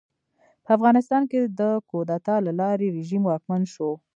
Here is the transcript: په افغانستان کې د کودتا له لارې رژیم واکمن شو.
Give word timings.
په 0.63 0.69
افغانستان 0.77 1.21
کې 1.31 1.39
د 1.59 1.61
کودتا 1.89 2.35
له 2.47 2.51
لارې 2.61 2.93
رژیم 2.97 3.23
واکمن 3.25 3.61
شو. 3.73 3.89